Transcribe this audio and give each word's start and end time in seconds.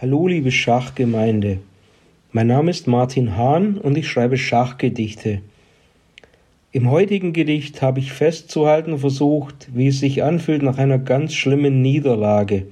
Hallo 0.00 0.28
liebe 0.28 0.50
Schachgemeinde. 0.50 1.58
Mein 2.32 2.46
Name 2.46 2.70
ist 2.70 2.86
Martin 2.86 3.36
Hahn 3.36 3.76
und 3.76 3.98
ich 3.98 4.08
schreibe 4.08 4.38
Schachgedichte. 4.38 5.42
Im 6.72 6.90
heutigen 6.90 7.34
Gedicht 7.34 7.82
habe 7.82 7.98
ich 7.98 8.10
festzuhalten 8.10 8.96
versucht, 8.96 9.68
wie 9.74 9.88
es 9.88 10.00
sich 10.00 10.22
anfühlt 10.22 10.62
nach 10.62 10.78
einer 10.78 10.98
ganz 10.98 11.34
schlimmen 11.34 11.82
Niederlage, 11.82 12.68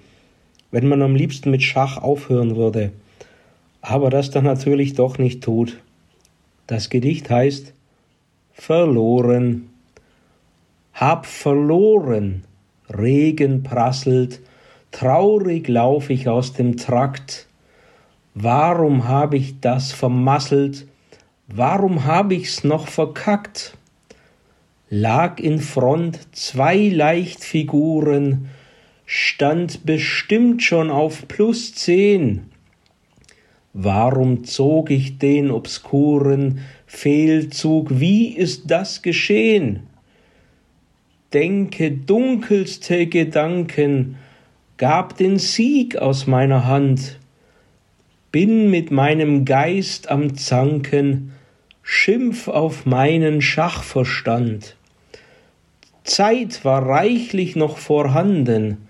wenn 0.70 0.88
man 0.88 1.02
am 1.02 1.14
liebsten 1.14 1.50
mit 1.50 1.62
Schach 1.62 1.98
aufhören 1.98 2.56
würde, 2.56 2.92
aber 3.82 4.08
das 4.08 4.30
dann 4.30 4.44
natürlich 4.44 4.94
doch 4.94 5.18
nicht 5.18 5.44
tut. 5.44 5.80
Das 6.66 6.88
Gedicht 6.88 7.28
heißt 7.28 7.74
Verloren. 8.54 9.68
Hab 10.94 11.26
verloren. 11.26 12.44
Regen 12.88 13.64
prasselt, 13.64 14.40
Traurig 14.90 15.68
lauf 15.68 16.10
ich 16.10 16.28
aus 16.28 16.52
dem 16.54 16.76
Trakt. 16.76 17.46
Warum 18.34 19.08
hab 19.08 19.34
ich 19.34 19.60
das 19.60 19.92
vermasselt? 19.92 20.86
Warum 21.46 22.04
hab 22.04 22.32
ich's 22.32 22.64
noch 22.64 22.88
verkackt? 22.88 23.76
Lag 24.90 25.38
in 25.38 25.58
Front 25.58 26.34
zwei 26.34 26.88
Leichtfiguren, 26.88 28.48
stand 29.04 29.84
bestimmt 29.84 30.62
schon 30.62 30.90
auf 30.90 31.28
plus 31.28 31.74
zehn. 31.74 32.46
Warum 33.74 34.44
zog 34.44 34.90
ich 34.90 35.18
den 35.18 35.50
obskuren 35.50 36.60
Fehlzug? 36.86 38.00
Wie 38.00 38.28
ist 38.28 38.70
das 38.70 39.02
geschehen? 39.02 39.86
Denke 41.32 41.90
dunkelste 41.90 43.06
Gedanken, 43.06 44.16
gab 44.78 45.16
den 45.16 45.38
Sieg 45.38 45.96
aus 45.96 46.28
meiner 46.28 46.66
Hand, 46.66 47.18
bin 48.30 48.70
mit 48.70 48.92
meinem 48.92 49.44
Geist 49.44 50.08
am 50.08 50.36
Zanken, 50.36 51.32
Schimpf 51.82 52.46
auf 52.46 52.86
meinen 52.86 53.42
Schachverstand. 53.42 54.76
Zeit 56.04 56.64
war 56.64 56.86
reichlich 56.86 57.56
noch 57.56 57.76
vorhanden, 57.76 58.88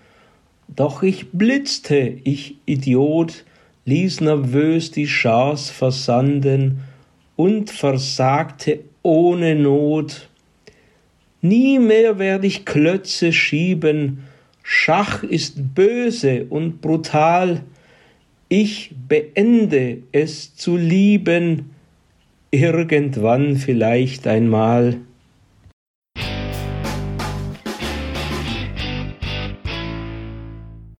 doch 0.69 1.03
ich 1.03 1.31
blitzte, 1.33 2.19
ich 2.23 2.57
Idiot, 2.67 3.45
ließ 3.87 4.21
nervös 4.21 4.91
die 4.91 5.07
Chance 5.07 5.73
versanden 5.73 6.83
und 7.37 7.71
versagte 7.71 8.81
ohne 9.03 9.55
Not. 9.55 10.29
Nie 11.41 11.79
mehr 11.79 12.19
werd 12.19 12.45
ich 12.45 12.67
Klötze 12.67 13.33
schieben, 13.33 14.25
Schach 14.71 15.23
ist 15.23 15.75
böse 15.75 16.45
und 16.51 16.83
brutal, 16.83 17.63
ich 18.51 18.95
beende 19.09 20.03
es 20.13 20.57
zu 20.57 20.77
lieben, 20.77 21.71
irgendwann 22.51 23.57
vielleicht 23.57 24.27
einmal. 24.27 24.99